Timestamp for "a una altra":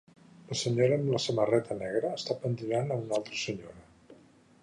2.95-3.39